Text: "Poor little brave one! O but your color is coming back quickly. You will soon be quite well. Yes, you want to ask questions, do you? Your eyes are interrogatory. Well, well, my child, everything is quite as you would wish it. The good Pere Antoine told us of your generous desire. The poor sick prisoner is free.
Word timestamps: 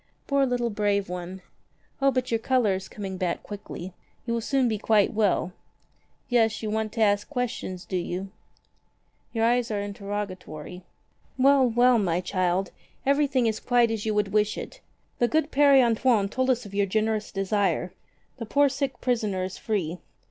"Poor 0.25 0.47
little 0.47 0.71
brave 0.71 1.09
one! 1.09 1.43
O 2.01 2.09
but 2.09 2.31
your 2.31 2.39
color 2.39 2.73
is 2.73 2.87
coming 2.89 3.17
back 3.17 3.43
quickly. 3.43 3.93
You 4.25 4.33
will 4.33 4.41
soon 4.41 4.67
be 4.67 4.79
quite 4.79 5.13
well. 5.13 5.53
Yes, 6.27 6.63
you 6.63 6.71
want 6.71 6.91
to 6.93 7.01
ask 7.01 7.29
questions, 7.29 7.85
do 7.85 7.97
you? 7.97 8.31
Your 9.31 9.45
eyes 9.45 9.69
are 9.69 9.79
interrogatory. 9.79 10.81
Well, 11.37 11.67
well, 11.69 11.99
my 11.99 12.19
child, 12.19 12.71
everything 13.05 13.45
is 13.45 13.59
quite 13.59 13.91
as 13.91 14.03
you 14.03 14.15
would 14.15 14.29
wish 14.33 14.57
it. 14.57 14.81
The 15.19 15.27
good 15.27 15.51
Pere 15.51 15.79
Antoine 15.83 16.29
told 16.29 16.49
us 16.49 16.65
of 16.65 16.73
your 16.73 16.87
generous 16.87 17.31
desire. 17.31 17.93
The 18.37 18.47
poor 18.47 18.69
sick 18.69 19.01
prisoner 19.01 19.43
is 19.43 19.59
free. 19.59 19.99